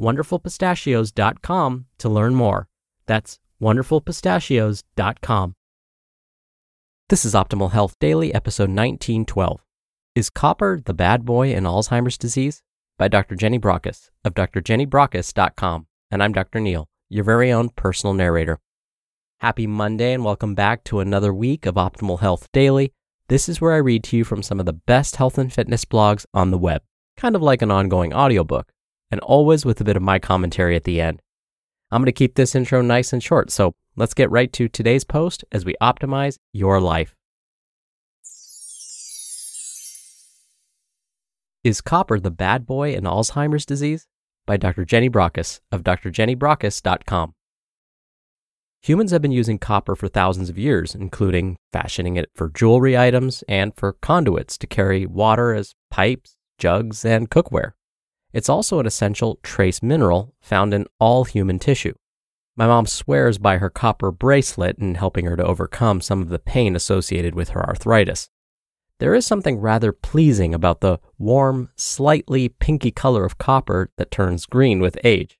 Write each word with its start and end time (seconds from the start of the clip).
wonderfulpistachios.com 0.00 1.86
to 1.98 2.08
learn 2.08 2.34
more. 2.34 2.68
That's 3.06 3.38
wonderfulpistachios.com. 3.60 5.54
This 7.08 7.24
is 7.24 7.34
Optimal 7.34 7.72
Health 7.72 7.98
Daily, 8.00 8.32
episode 8.34 8.70
1912. 8.70 9.60
Is 10.14 10.30
copper 10.30 10.80
the 10.84 10.94
bad 10.94 11.24
boy 11.24 11.52
in 11.52 11.64
Alzheimer's 11.64 12.16
disease? 12.18 12.62
By 12.98 13.08
Dr. 13.08 13.34
Jenny 13.34 13.58
Brockis 13.58 14.10
of 14.24 14.34
drjennybrockis.com. 14.34 15.86
And 16.10 16.22
I'm 16.22 16.32
Dr. 16.32 16.60
Neal, 16.60 16.88
your 17.08 17.24
very 17.24 17.52
own 17.52 17.70
personal 17.70 18.14
narrator. 18.14 18.60
Happy 19.40 19.66
Monday 19.66 20.12
and 20.12 20.24
welcome 20.24 20.54
back 20.54 20.84
to 20.84 21.00
another 21.00 21.34
week 21.34 21.66
of 21.66 21.74
Optimal 21.74 22.20
Health 22.20 22.48
Daily. 22.52 22.92
This 23.28 23.48
is 23.48 23.60
where 23.60 23.72
I 23.72 23.78
read 23.78 24.04
to 24.04 24.16
you 24.16 24.24
from 24.24 24.42
some 24.42 24.60
of 24.60 24.66
the 24.66 24.72
best 24.72 25.16
health 25.16 25.36
and 25.36 25.52
fitness 25.52 25.84
blogs 25.84 26.24
on 26.32 26.50
the 26.50 26.58
web, 26.58 26.82
kind 27.16 27.34
of 27.34 27.42
like 27.42 27.60
an 27.60 27.70
ongoing 27.70 28.14
audiobook 28.14 28.71
and 29.12 29.20
always 29.20 29.64
with 29.64 29.80
a 29.80 29.84
bit 29.84 29.96
of 29.96 30.02
my 30.02 30.18
commentary 30.18 30.74
at 30.74 30.84
the 30.84 31.00
end. 31.00 31.20
I'm 31.92 32.00
going 32.00 32.06
to 32.06 32.12
keep 32.12 32.34
this 32.34 32.54
intro 32.54 32.80
nice 32.80 33.12
and 33.12 33.22
short, 33.22 33.50
so 33.50 33.74
let's 33.94 34.14
get 34.14 34.30
right 34.30 34.50
to 34.54 34.68
today's 34.68 35.04
post 35.04 35.44
as 35.52 35.66
we 35.66 35.76
optimize 35.82 36.38
your 36.54 36.80
life. 36.80 37.14
Is 41.62 41.82
copper 41.82 42.18
the 42.18 42.30
bad 42.30 42.66
boy 42.66 42.94
in 42.94 43.04
Alzheimer's 43.04 43.66
disease? 43.66 44.08
By 44.46 44.56
Dr. 44.56 44.84
Jenny 44.84 45.08
Brockis 45.08 45.60
of 45.70 45.84
drjennybrockis.com. 45.84 47.34
Humans 48.80 49.12
have 49.12 49.22
been 49.22 49.30
using 49.30 49.58
copper 49.58 49.94
for 49.94 50.08
thousands 50.08 50.50
of 50.50 50.58
years, 50.58 50.96
including 50.96 51.56
fashioning 51.72 52.16
it 52.16 52.30
for 52.34 52.48
jewelry 52.48 52.98
items 52.98 53.44
and 53.46 53.72
for 53.76 53.92
conduits 53.92 54.58
to 54.58 54.66
carry 54.66 55.06
water 55.06 55.54
as 55.54 55.76
pipes, 55.88 56.34
jugs, 56.58 57.04
and 57.04 57.30
cookware. 57.30 57.74
It's 58.32 58.48
also 58.48 58.78
an 58.78 58.86
essential 58.86 59.38
trace 59.42 59.82
mineral 59.82 60.34
found 60.40 60.72
in 60.72 60.86
all 60.98 61.24
human 61.24 61.58
tissue. 61.58 61.94
My 62.56 62.66
mom 62.66 62.86
swears 62.86 63.38
by 63.38 63.58
her 63.58 63.70
copper 63.70 64.10
bracelet 64.10 64.78
in 64.78 64.94
helping 64.94 65.24
her 65.24 65.36
to 65.36 65.44
overcome 65.44 66.00
some 66.00 66.20
of 66.22 66.28
the 66.28 66.38
pain 66.38 66.76
associated 66.76 67.34
with 67.34 67.50
her 67.50 67.66
arthritis. 67.66 68.28
There 68.98 69.14
is 69.14 69.26
something 69.26 69.58
rather 69.58 69.92
pleasing 69.92 70.54
about 70.54 70.80
the 70.80 70.98
warm, 71.18 71.70
slightly 71.76 72.48
pinky 72.48 72.90
color 72.90 73.24
of 73.24 73.38
copper 73.38 73.90
that 73.96 74.10
turns 74.10 74.46
green 74.46 74.80
with 74.80 74.98
age. 75.02 75.38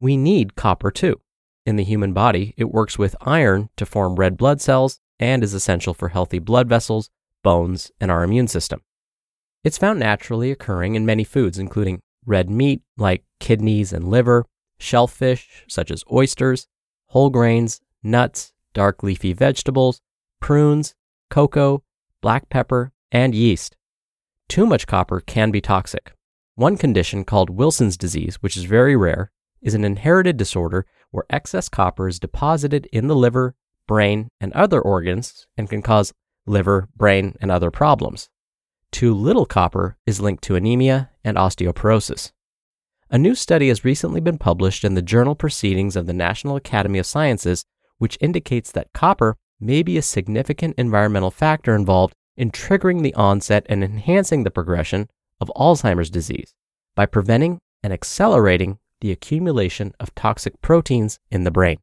We 0.00 0.16
need 0.16 0.56
copper 0.56 0.90
too. 0.90 1.20
In 1.64 1.76
the 1.76 1.84
human 1.84 2.12
body, 2.12 2.54
it 2.56 2.72
works 2.72 2.98
with 2.98 3.16
iron 3.22 3.70
to 3.76 3.86
form 3.86 4.16
red 4.16 4.36
blood 4.36 4.60
cells 4.60 5.00
and 5.18 5.44
is 5.44 5.54
essential 5.54 5.94
for 5.94 6.08
healthy 6.08 6.40
blood 6.40 6.68
vessels, 6.68 7.08
bones, 7.44 7.92
and 8.00 8.10
our 8.10 8.24
immune 8.24 8.48
system. 8.48 8.82
It's 9.62 9.78
found 9.78 10.00
naturally 10.00 10.50
occurring 10.50 10.96
in 10.96 11.06
many 11.06 11.22
foods, 11.22 11.58
including 11.58 12.02
red 12.26 12.50
meat 12.50 12.82
like 12.96 13.24
kidneys 13.40 13.92
and 13.92 14.08
liver, 14.08 14.46
shellfish 14.78 15.64
such 15.68 15.90
as 15.90 16.04
oysters, 16.12 16.66
whole 17.06 17.30
grains, 17.30 17.80
nuts, 18.02 18.52
dark 18.74 19.02
leafy 19.02 19.32
vegetables, 19.32 20.00
prunes, 20.40 20.94
cocoa, 21.30 21.82
black 22.20 22.48
pepper, 22.48 22.92
and 23.10 23.34
yeast. 23.34 23.76
Too 24.48 24.66
much 24.66 24.86
copper 24.86 25.20
can 25.20 25.50
be 25.50 25.60
toxic. 25.60 26.14
One 26.54 26.76
condition 26.76 27.24
called 27.24 27.50
Wilson's 27.50 27.96
disease, 27.96 28.36
which 28.42 28.56
is 28.56 28.64
very 28.64 28.96
rare, 28.96 29.30
is 29.62 29.74
an 29.74 29.84
inherited 29.84 30.36
disorder 30.36 30.86
where 31.10 31.24
excess 31.30 31.68
copper 31.68 32.08
is 32.08 32.20
deposited 32.20 32.86
in 32.92 33.06
the 33.06 33.16
liver, 33.16 33.54
brain, 33.86 34.28
and 34.40 34.52
other 34.52 34.80
organs 34.80 35.46
and 35.56 35.70
can 35.70 35.82
cause 35.82 36.12
liver, 36.46 36.88
brain, 36.96 37.34
and 37.40 37.50
other 37.50 37.70
problems. 37.70 38.28
Too 38.92 39.14
little 39.14 39.46
copper 39.46 39.96
is 40.06 40.20
linked 40.20 40.44
to 40.44 40.54
anemia 40.54 41.10
and 41.24 41.38
osteoporosis. 41.38 42.30
A 43.10 43.18
new 43.18 43.34
study 43.34 43.68
has 43.68 43.86
recently 43.86 44.20
been 44.20 44.36
published 44.36 44.84
in 44.84 44.94
the 44.94 45.02
journal 45.02 45.34
Proceedings 45.34 45.96
of 45.96 46.06
the 46.06 46.12
National 46.12 46.56
Academy 46.56 46.98
of 46.98 47.06
Sciences, 47.06 47.64
which 47.96 48.18
indicates 48.20 48.70
that 48.70 48.92
copper 48.92 49.36
may 49.58 49.82
be 49.82 49.96
a 49.96 50.02
significant 50.02 50.74
environmental 50.76 51.30
factor 51.30 51.74
involved 51.74 52.14
in 52.36 52.50
triggering 52.50 53.02
the 53.02 53.14
onset 53.14 53.64
and 53.68 53.82
enhancing 53.82 54.44
the 54.44 54.50
progression 54.50 55.08
of 55.40 55.50
Alzheimer's 55.56 56.10
disease 56.10 56.54
by 56.94 57.06
preventing 57.06 57.60
and 57.82 57.94
accelerating 57.94 58.78
the 59.00 59.10
accumulation 59.10 59.94
of 60.00 60.14
toxic 60.14 60.60
proteins 60.60 61.18
in 61.30 61.44
the 61.44 61.50
brain. 61.50 61.78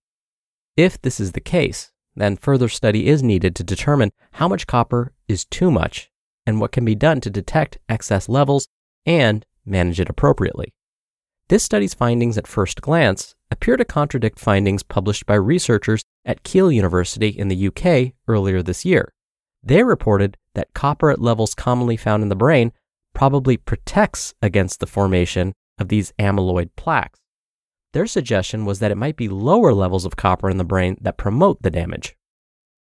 If 0.77 1.01
this 1.01 1.19
is 1.19 1.31
the 1.31 1.41
case, 1.41 1.91
then 2.15 2.37
further 2.37 2.69
study 2.69 3.07
is 3.07 3.23
needed 3.23 3.55
to 3.55 3.63
determine 3.63 4.11
how 4.33 4.47
much 4.47 4.67
copper 4.67 5.11
is 5.27 5.45
too 5.45 5.71
much 5.71 6.09
and 6.49 6.59
what 6.59 6.73
can 6.73 6.83
be 6.83 6.95
done 6.95 7.21
to 7.21 7.29
detect 7.29 7.77
excess 7.87 8.27
levels 8.27 8.67
and 9.05 9.45
manage 9.65 9.99
it 10.01 10.09
appropriately. 10.09 10.73
This 11.47 11.63
study's 11.63 11.93
findings 11.93 12.37
at 12.37 12.47
first 12.47 12.81
glance 12.81 13.35
appear 13.49 13.77
to 13.77 13.85
contradict 13.85 14.39
findings 14.39 14.83
published 14.83 15.25
by 15.25 15.35
researchers 15.35 16.03
at 16.25 16.43
Keele 16.43 16.71
University 16.71 17.29
in 17.29 17.47
the 17.47 17.67
UK 17.67 18.13
earlier 18.27 18.61
this 18.61 18.83
year. 18.83 19.13
They 19.63 19.83
reported 19.83 20.37
that 20.55 20.73
copper 20.73 21.09
at 21.09 21.21
levels 21.21 21.55
commonly 21.55 21.97
found 21.97 22.23
in 22.23 22.29
the 22.29 22.35
brain 22.35 22.71
probably 23.13 23.57
protects 23.57 24.33
against 24.41 24.79
the 24.79 24.87
formation 24.87 25.53
of 25.77 25.87
these 25.87 26.13
amyloid 26.19 26.69
plaques. 26.75 27.19
Their 27.93 28.05
suggestion 28.05 28.65
was 28.65 28.79
that 28.79 28.91
it 28.91 28.97
might 28.97 29.15
be 29.15 29.27
lower 29.27 29.73
levels 29.73 30.05
of 30.05 30.15
copper 30.15 30.49
in 30.49 30.57
the 30.57 30.63
brain 30.63 30.97
that 31.01 31.17
promote 31.17 31.61
the 31.63 31.71
damage. 31.71 32.15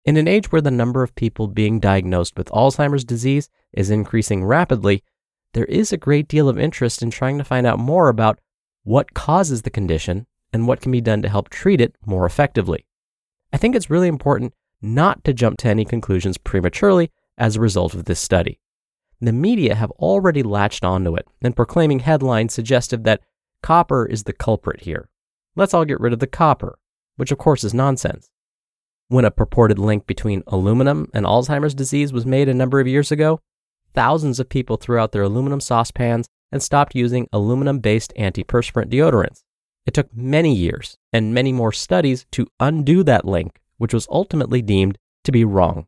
In 0.05 0.17
an 0.17 0.27
age 0.27 0.51
where 0.51 0.61
the 0.61 0.71
number 0.71 1.01
of 1.01 1.15
people 1.15 1.47
being 1.47 1.79
diagnosed 1.79 2.37
with 2.37 2.49
Alzheimer's 2.49 3.05
disease 3.05 3.49
is 3.71 3.89
increasing 3.89 4.43
rapidly, 4.43 5.01
there 5.53 5.65
is 5.65 5.93
a 5.93 5.97
great 5.97 6.27
deal 6.27 6.49
of 6.49 6.59
interest 6.59 7.01
in 7.01 7.09
trying 7.09 7.37
to 7.37 7.43
find 7.43 7.65
out 7.65 7.79
more 7.79 8.09
about 8.09 8.39
what 8.83 9.13
causes 9.13 9.61
the 9.61 9.69
condition 9.69 10.27
and 10.51 10.67
what 10.67 10.81
can 10.81 10.91
be 10.91 10.99
done 10.99 11.21
to 11.21 11.29
help 11.29 11.47
treat 11.47 11.79
it 11.79 11.95
more 12.05 12.25
effectively. 12.25 12.85
I 13.53 13.57
think 13.57 13.75
it's 13.75 13.89
really 13.89 14.09
important 14.09 14.53
not 14.81 15.23
to 15.23 15.33
jump 15.33 15.57
to 15.59 15.69
any 15.69 15.85
conclusions 15.85 16.37
prematurely 16.37 17.09
as 17.37 17.55
a 17.55 17.61
result 17.61 17.93
of 17.93 18.03
this 18.03 18.19
study. 18.19 18.59
The 19.21 19.31
media 19.31 19.75
have 19.75 19.91
already 19.91 20.43
latched 20.43 20.83
onto 20.83 21.15
it 21.15 21.25
and 21.41 21.55
proclaiming 21.55 21.99
headlines 21.99 22.53
suggestive 22.53 23.03
that 23.03 23.21
copper 23.61 24.05
is 24.05 24.23
the 24.23 24.33
culprit 24.33 24.81
here. 24.81 25.07
Let's 25.55 25.73
all 25.73 25.85
get 25.85 26.01
rid 26.01 26.11
of 26.11 26.19
the 26.19 26.27
copper, 26.27 26.77
which 27.15 27.31
of 27.31 27.37
course 27.37 27.63
is 27.63 27.73
nonsense. 27.73 28.29
When 29.09 29.25
a 29.25 29.31
purported 29.31 29.79
link 29.79 30.07
between 30.07 30.43
aluminum 30.47 31.09
and 31.13 31.25
Alzheimer's 31.25 31.75
disease 31.75 32.13
was 32.13 32.25
made 32.25 32.49
a 32.49 32.53
number 32.53 32.79
of 32.79 32.87
years 32.87 33.11
ago, 33.11 33.39
thousands 33.93 34.39
of 34.39 34.49
people 34.49 34.77
threw 34.77 34.97
out 34.97 35.11
their 35.11 35.23
aluminum 35.23 35.59
saucepans 35.59 36.27
and 36.51 36.63
stopped 36.63 36.95
using 36.95 37.27
aluminum 37.33 37.79
based 37.79 38.13
antiperspirant 38.17 38.89
deodorants. 38.89 39.43
It 39.85 39.93
took 39.93 40.15
many 40.15 40.55
years 40.55 40.97
and 41.11 41.33
many 41.33 41.51
more 41.51 41.71
studies 41.71 42.25
to 42.31 42.47
undo 42.59 43.03
that 43.03 43.25
link, 43.25 43.59
which 43.77 43.93
was 43.93 44.07
ultimately 44.09 44.61
deemed 44.61 44.97
to 45.25 45.31
be 45.31 45.43
wrong. 45.43 45.87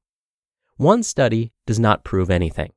One 0.78 1.04
study 1.04 1.54
does 1.66 1.80
not 1.80 2.04
prove 2.04 2.30
anything. 2.30 2.74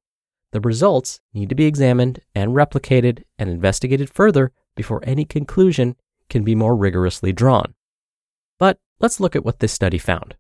The 0.52 0.60
results 0.60 1.20
need 1.34 1.48
to 1.48 1.54
be 1.54 1.66
examined 1.66 2.20
and 2.34 2.52
replicated 2.52 3.24
and 3.38 3.50
investigated 3.50 4.08
further 4.10 4.52
before 4.76 5.00
any 5.02 5.24
conclusion 5.24 5.96
can 6.30 6.44
be 6.44 6.54
more 6.54 6.76
rigorously 6.76 7.32
drawn. 7.32 7.74
Let's 9.00 9.20
look 9.20 9.36
at 9.36 9.44
what 9.44 9.60
this 9.60 9.72
study 9.72 9.98
found. 9.98 10.34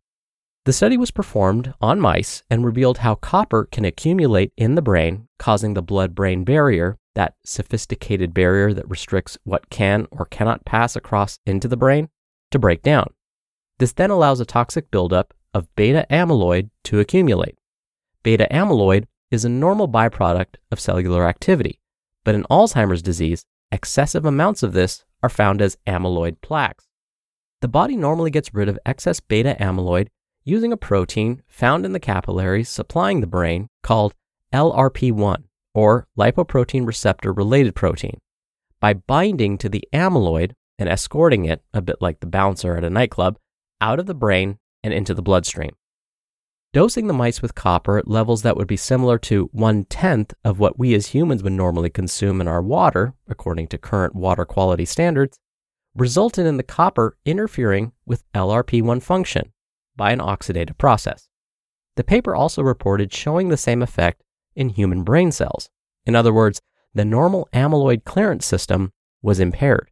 The 0.64 0.72
study 0.72 0.96
was 0.96 1.12
performed 1.12 1.72
on 1.80 2.00
mice 2.00 2.42
and 2.50 2.64
revealed 2.64 2.98
how 2.98 3.14
copper 3.14 3.68
can 3.70 3.84
accumulate 3.84 4.52
in 4.56 4.74
the 4.74 4.82
brain, 4.82 5.28
causing 5.38 5.74
the 5.74 5.82
blood 5.82 6.14
brain 6.14 6.44
barrier, 6.44 6.98
that 7.14 7.34
sophisticated 7.44 8.34
barrier 8.34 8.74
that 8.74 8.88
restricts 8.88 9.38
what 9.44 9.70
can 9.70 10.06
or 10.10 10.26
cannot 10.26 10.64
pass 10.64 10.96
across 10.96 11.38
into 11.46 11.68
the 11.68 11.76
brain, 11.76 12.08
to 12.50 12.58
break 12.58 12.82
down. 12.82 13.06
This 13.78 13.92
then 13.92 14.10
allows 14.10 14.40
a 14.40 14.44
toxic 14.44 14.90
buildup 14.90 15.32
of 15.54 15.74
beta 15.76 16.04
amyloid 16.10 16.70
to 16.84 17.00
accumulate. 17.00 17.56
Beta 18.24 18.48
amyloid 18.50 19.04
is 19.30 19.44
a 19.44 19.48
normal 19.48 19.88
byproduct 19.88 20.56
of 20.72 20.80
cellular 20.80 21.26
activity, 21.26 21.80
but 22.24 22.34
in 22.34 22.42
Alzheimer's 22.50 23.02
disease, 23.02 23.44
excessive 23.70 24.24
amounts 24.24 24.62
of 24.64 24.72
this 24.72 25.04
are 25.22 25.28
found 25.28 25.62
as 25.62 25.78
amyloid 25.86 26.40
plaques. 26.42 26.87
The 27.60 27.68
body 27.68 27.96
normally 27.96 28.30
gets 28.30 28.54
rid 28.54 28.68
of 28.68 28.78
excess 28.86 29.18
beta 29.18 29.56
amyloid 29.58 30.08
using 30.44 30.72
a 30.72 30.76
protein 30.76 31.42
found 31.48 31.84
in 31.84 31.92
the 31.92 32.00
capillaries 32.00 32.68
supplying 32.68 33.20
the 33.20 33.26
brain 33.26 33.68
called 33.82 34.14
LRP1 34.52 35.42
or 35.74 36.06
lipoprotein 36.16 36.86
receptor 36.86 37.32
related 37.32 37.74
protein. 37.74 38.18
By 38.80 38.94
binding 38.94 39.58
to 39.58 39.68
the 39.68 39.82
amyloid 39.92 40.52
and 40.78 40.88
escorting 40.88 41.46
it, 41.46 41.62
a 41.74 41.82
bit 41.82 41.96
like 42.00 42.20
the 42.20 42.26
bouncer 42.26 42.76
at 42.76 42.84
a 42.84 42.90
nightclub, 42.90 43.36
out 43.80 43.98
of 43.98 44.06
the 44.06 44.14
brain 44.14 44.58
and 44.84 44.94
into 44.94 45.12
the 45.12 45.22
bloodstream. 45.22 45.72
Dosing 46.72 47.08
the 47.08 47.14
mice 47.14 47.42
with 47.42 47.56
copper 47.56 47.98
at 47.98 48.06
levels 48.06 48.42
that 48.42 48.56
would 48.56 48.68
be 48.68 48.76
similar 48.76 49.18
to 49.18 49.48
one 49.52 49.84
tenth 49.86 50.32
of 50.44 50.60
what 50.60 50.78
we 50.78 50.94
as 50.94 51.08
humans 51.08 51.42
would 51.42 51.54
normally 51.54 51.90
consume 51.90 52.40
in 52.40 52.46
our 52.46 52.62
water, 52.62 53.14
according 53.26 53.66
to 53.68 53.78
current 53.78 54.14
water 54.14 54.44
quality 54.44 54.84
standards, 54.84 55.40
resulted 55.98 56.46
in 56.46 56.56
the 56.56 56.62
copper 56.62 57.16
interfering 57.24 57.92
with 58.06 58.22
LRP1 58.32 59.02
function 59.02 59.52
by 59.96 60.12
an 60.12 60.20
oxidative 60.20 60.78
process. 60.78 61.28
The 61.96 62.04
paper 62.04 62.34
also 62.34 62.62
reported 62.62 63.12
showing 63.12 63.48
the 63.48 63.56
same 63.56 63.82
effect 63.82 64.22
in 64.54 64.68
human 64.68 65.02
brain 65.02 65.32
cells. 65.32 65.68
In 66.06 66.14
other 66.14 66.32
words, 66.32 66.60
the 66.94 67.04
normal 67.04 67.48
amyloid 67.52 68.04
clearance 68.04 68.46
system 68.46 68.92
was 69.22 69.40
impaired. 69.40 69.90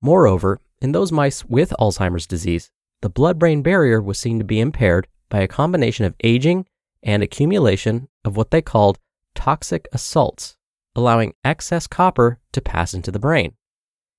Moreover, 0.00 0.60
in 0.80 0.92
those 0.92 1.10
mice 1.10 1.44
with 1.44 1.74
Alzheimer's 1.80 2.26
disease, 2.26 2.70
the 3.02 3.08
blood 3.08 3.38
brain 3.38 3.62
barrier 3.62 4.00
was 4.00 4.18
seen 4.18 4.38
to 4.38 4.44
be 4.44 4.60
impaired 4.60 5.08
by 5.28 5.40
a 5.40 5.48
combination 5.48 6.04
of 6.04 6.14
aging 6.22 6.66
and 7.02 7.22
accumulation 7.22 8.08
of 8.24 8.36
what 8.36 8.50
they 8.50 8.62
called 8.62 8.98
toxic 9.34 9.88
assaults, 9.92 10.56
allowing 10.94 11.34
excess 11.44 11.86
copper 11.86 12.38
to 12.52 12.60
pass 12.60 12.94
into 12.94 13.10
the 13.10 13.18
brain. 13.18 13.54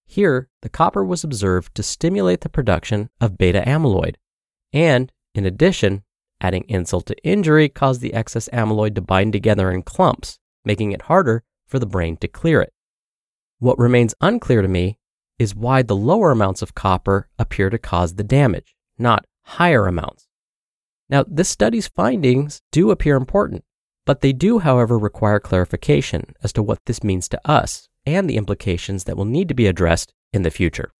Here, 0.05 0.49
the 0.61 0.69
copper 0.69 1.03
was 1.03 1.23
observed 1.23 1.75
to 1.75 1.83
stimulate 1.83 2.41
the 2.41 2.49
production 2.49 3.09
of 3.19 3.37
beta 3.37 3.63
amyloid, 3.65 4.15
and, 4.71 5.11
in 5.33 5.45
addition, 5.45 6.03
adding 6.39 6.65
insult 6.67 7.05
to 7.07 7.23
injury 7.23 7.69
caused 7.69 8.01
the 8.01 8.13
excess 8.13 8.47
amyloid 8.53 8.95
to 8.95 9.01
bind 9.01 9.33
together 9.33 9.71
in 9.71 9.81
clumps, 9.81 10.39
making 10.63 10.91
it 10.91 11.03
harder 11.03 11.43
for 11.65 11.79
the 11.79 11.85
brain 11.85 12.17
to 12.17 12.27
clear 12.27 12.61
it. 12.61 12.73
What 13.59 13.79
remains 13.79 14.13
unclear 14.21 14.61
to 14.61 14.67
me 14.67 14.99
is 15.39 15.55
why 15.55 15.81
the 15.81 15.95
lower 15.95 16.31
amounts 16.31 16.61
of 16.61 16.75
copper 16.75 17.29
appear 17.39 17.69
to 17.69 17.77
cause 17.77 18.15
the 18.15 18.23
damage 18.23 18.75
not 18.97 19.25
higher 19.43 19.87
amounts. 19.87 20.27
Now, 21.09 21.23
this 21.27 21.49
study's 21.49 21.87
findings 21.87 22.61
do 22.71 22.91
appear 22.91 23.15
important, 23.15 23.63
but 24.05 24.21
they 24.21 24.33
do, 24.33 24.59
however, 24.59 24.97
require 24.97 25.39
clarification 25.39 26.33
as 26.43 26.51
to 26.53 26.63
what 26.63 26.79
this 26.85 27.03
means 27.03 27.27
to 27.29 27.49
us 27.49 27.89
and 28.05 28.29
the 28.29 28.37
implications 28.37 29.03
that 29.05 29.17
will 29.17 29.25
need 29.25 29.47
to 29.49 29.53
be 29.53 29.67
addressed 29.67 30.13
in 30.33 30.43
the 30.43 30.51
future. 30.51 30.91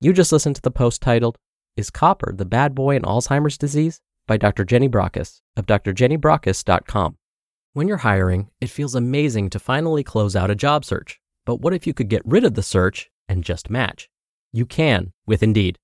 You 0.00 0.12
just 0.12 0.32
listened 0.32 0.56
to 0.56 0.62
the 0.62 0.70
post 0.70 1.00
titled, 1.00 1.38
Is 1.76 1.90
Copper 1.90 2.34
the 2.36 2.44
Bad 2.44 2.74
Boy 2.74 2.96
in 2.96 3.02
Alzheimer's 3.02 3.58
Disease? 3.58 4.00
by 4.26 4.36
Dr. 4.36 4.64
Jenny 4.64 4.88
Brockis 4.88 5.40
of 5.56 5.66
drjennybrockis.com. 5.66 7.16
When 7.74 7.86
you're 7.86 7.98
hiring, 7.98 8.50
it 8.60 8.70
feels 8.70 8.96
amazing 8.96 9.50
to 9.50 9.60
finally 9.60 10.02
close 10.02 10.34
out 10.34 10.50
a 10.50 10.56
job 10.56 10.84
search. 10.84 11.20
But 11.44 11.60
what 11.60 11.72
if 11.72 11.86
you 11.86 11.94
could 11.94 12.08
get 12.08 12.22
rid 12.24 12.44
of 12.44 12.54
the 12.54 12.62
search 12.62 13.08
and 13.28 13.44
just 13.44 13.70
match. 13.70 14.08
You 14.52 14.66
can 14.66 15.12
with 15.26 15.42
Indeed. 15.42 15.78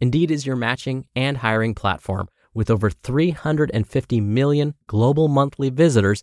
Indeed 0.00 0.30
is 0.30 0.46
your 0.46 0.56
matching 0.56 1.06
and 1.14 1.38
hiring 1.38 1.74
platform 1.74 2.28
with 2.54 2.70
over 2.70 2.90
350 2.90 4.20
million 4.20 4.74
global 4.86 5.28
monthly 5.28 5.70
visitors 5.70 6.22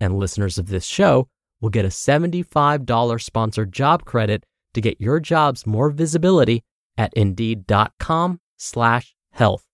And 0.00 0.18
listeners 0.18 0.58
of 0.58 0.68
this 0.68 0.84
show 0.84 1.28
will 1.60 1.70
get 1.70 1.84
a 1.84 1.88
$75 1.88 3.22
sponsored 3.22 3.72
job 3.72 4.04
credit 4.04 4.44
to 4.74 4.80
get 4.80 5.00
your 5.00 5.20
jobs 5.20 5.66
more 5.66 5.90
visibility 5.90 6.62
at 6.96 7.12
indeed.com 7.14 8.40
slash 8.56 9.14
health. 9.32 9.64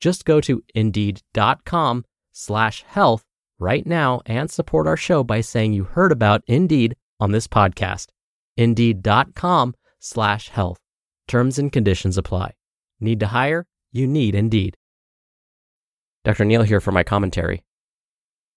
Just 0.00 0.24
go 0.24 0.40
to 0.40 0.62
indeed.com 0.74 2.04
slash 2.32 2.82
health 2.86 3.24
right 3.58 3.86
now 3.86 4.20
and 4.26 4.50
support 4.50 4.86
our 4.86 4.96
show 4.96 5.24
by 5.24 5.40
saying 5.40 5.72
you 5.72 5.84
heard 5.84 6.12
about 6.12 6.42
Indeed 6.46 6.96
on 7.20 7.32
this 7.32 7.46
podcast. 7.46 8.08
Indeed.com 8.56 9.74
slash 9.98 10.48
health. 10.50 10.78
Terms 11.26 11.58
and 11.58 11.72
conditions 11.72 12.18
apply. 12.18 12.54
Need 13.00 13.20
to 13.20 13.28
hire? 13.28 13.66
You 13.92 14.06
need 14.06 14.34
Indeed. 14.34 14.76
Dr. 16.24 16.44
Neal 16.44 16.62
here 16.62 16.80
for 16.80 16.92
my 16.92 17.02
commentary. 17.02 17.62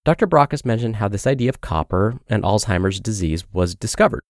Dr. 0.08 0.26
Brockis 0.26 0.64
mentioned 0.64 0.96
how 0.96 1.10
this 1.10 1.28
idea 1.28 1.50
of 1.50 1.60
copper 1.60 2.18
and 2.30 2.42
Alzheimer's 2.42 3.02
disease 3.02 3.44
was 3.52 3.76
discovered. 3.76 4.22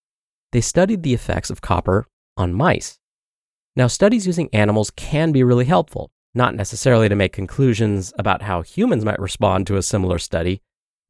They 0.50 0.60
studied 0.60 1.04
the 1.04 1.14
effects 1.14 1.50
of 1.50 1.60
copper 1.60 2.04
on 2.36 2.52
mice. 2.52 2.98
Now, 3.76 3.86
studies 3.86 4.26
using 4.26 4.48
animals 4.52 4.90
can 4.90 5.30
be 5.30 5.44
really 5.44 5.66
helpful, 5.66 6.10
not 6.34 6.56
necessarily 6.56 7.08
to 7.08 7.14
make 7.14 7.32
conclusions 7.32 8.12
about 8.18 8.42
how 8.42 8.62
humans 8.62 9.04
might 9.04 9.20
respond 9.20 9.68
to 9.68 9.76
a 9.76 9.82
similar 9.84 10.18
study, 10.18 10.62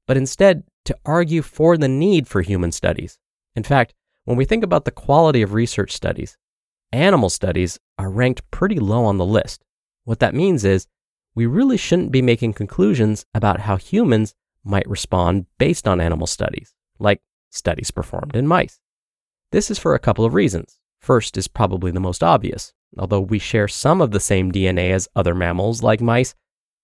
but 0.07 0.19
instead 0.19 0.65
to 0.85 0.99
argue 1.07 1.41
for 1.41 1.79
the 1.79 1.89
need 1.89 2.29
for 2.29 2.43
human 2.43 2.71
studies. 2.71 3.19
In 3.57 3.63
fact, 3.63 3.95
when 4.27 4.37
we 4.37 4.45
think 4.45 4.63
about 4.63 4.85
the 4.85 4.91
quality 4.91 5.41
of 5.41 5.55
research 5.55 5.93
studies, 5.93 6.37
animal 6.93 7.31
studies 7.31 7.79
are 7.99 8.11
ranked 8.11 8.43
pretty 8.51 8.79
low 8.79 9.07
on 9.07 9.17
the 9.17 9.25
list. 9.25 9.65
What 10.05 10.19
that 10.19 10.35
means 10.35 10.63
is 10.63 10.89
we 11.35 11.47
really 11.47 11.79
shouldn't 11.79 12.13
be 12.13 12.21
making 12.21 12.53
conclusions 12.53 13.25
about 13.33 13.61
how 13.61 13.79
humans 13.79 14.35
might 14.69 14.89
respond 14.89 15.47
based 15.59 15.89
on 15.89 16.01
animal 16.01 16.27
studies, 16.27 16.75
like 16.99 17.23
studies 17.51 17.91
performed 17.91 18.37
in 18.37 18.47
mice. 18.47 18.81
This 19.51 19.71
is 19.71 19.79
for 19.79 19.95
a 19.95 19.99
couple 19.99 20.25
of 20.25 20.35
reasons. 20.35 20.79
First 21.01 21.37
is 21.37 21.49
probably 21.49 21.91
the 21.91 22.01
most 22.01 22.23
obvious. 22.23 22.75
Although 22.99 23.21
we 23.21 23.39
share 23.39 23.69
some 23.69 24.01
of 24.01 24.11
the 24.11 24.21
same 24.21 24.53
DNA 24.53 24.91
as 24.91 25.09
other 25.17 25.35
mammals 25.35 25.83
like 25.83 26.01
mice, 26.01 26.35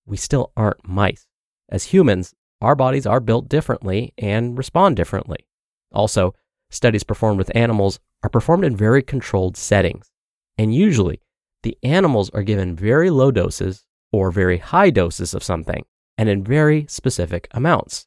we 0.06 0.16
still 0.16 0.52
aren't 0.56 0.86
mice. 0.86 1.26
As 1.68 1.84
humans, 1.84 2.34
our 2.60 2.74
bodies 2.74 3.06
are 3.06 3.20
built 3.20 3.48
differently 3.48 4.12
and 4.18 4.56
respond 4.56 4.96
differently. 4.96 5.46
Also, 5.92 6.34
studies 6.70 7.04
performed 7.04 7.38
with 7.38 7.54
animals 7.54 8.00
are 8.22 8.30
performed 8.30 8.64
in 8.64 8.76
very 8.76 9.02
controlled 9.02 9.56
settings. 9.56 10.10
And 10.56 10.74
usually, 10.74 11.20
the 11.62 11.76
animals 11.82 12.30
are 12.30 12.42
given 12.42 12.76
very 12.76 13.10
low 13.10 13.30
doses 13.30 13.86
or 14.12 14.30
very 14.30 14.58
high 14.58 14.90
doses 14.90 15.34
of 15.34 15.42
something 15.42 15.84
and 16.16 16.28
in 16.28 16.44
very 16.44 16.86
specific 16.88 17.48
amounts. 17.52 18.06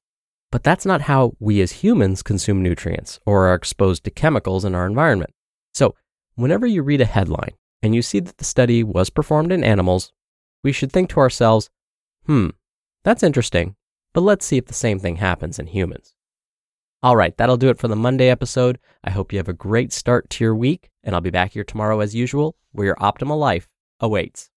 But 0.52 0.64
that's 0.64 0.86
not 0.86 1.02
how 1.02 1.34
we 1.40 1.62
as 1.62 1.84
humans 1.84 2.24
consume 2.24 2.64
nutrients 2.64 3.20
or 3.26 3.48
are 3.48 3.56
exposed 3.56 4.04
to 4.06 4.12
chemicals 4.12 4.64
in 4.64 4.76
our 4.76 4.86
environment. 4.86 5.34
So, 5.74 5.96
whenever 6.36 6.66
you 6.66 6.84
read 6.84 7.02
a 7.02 7.06
headline 7.06 7.54
and 7.82 7.94
you 7.94 8.02
see 8.02 8.20
that 8.22 8.38
the 8.38 8.46
study 8.46 8.84
was 8.84 9.10
performed 9.10 9.52
in 9.52 9.64
animals, 9.64 10.14
we 10.64 10.72
should 10.72 10.92
think 10.92 11.10
to 11.10 11.20
ourselves, 11.20 11.70
hmm, 12.26 12.50
that's 13.04 13.24
interesting, 13.24 13.76
but 14.14 14.22
let's 14.22 14.46
see 14.46 14.58
if 14.58 14.66
the 14.66 14.74
same 14.74 15.00
thing 15.00 15.18
happens 15.18 15.60
in 15.60 15.68
humans. 15.68 16.14
All 17.04 17.16
right, 17.16 17.36
that'll 17.38 17.58
do 17.58 17.70
it 17.70 17.78
for 17.78 17.88
the 17.88 17.96
Monday 17.96 18.30
episode. 18.30 18.80
I 19.04 19.12
hope 19.12 19.32
you 19.32 19.38
have 19.38 19.48
a 19.48 19.54
great 19.54 19.94
start 19.94 20.30
to 20.32 20.44
your 20.44 20.56
week, 20.56 20.90
and 21.04 21.14
I'll 21.14 21.22
be 21.22 21.30
back 21.30 21.54
here 21.54 21.64
tomorrow 21.64 22.00
as 22.00 22.16
usual, 22.16 22.56
where 22.72 22.88
your 22.88 22.96
optimal 22.96 23.38
life 23.38 23.68
awaits. 24.00 24.50